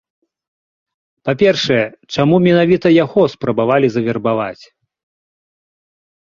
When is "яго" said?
3.03-3.21